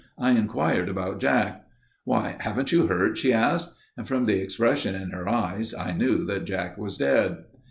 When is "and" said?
3.95-4.07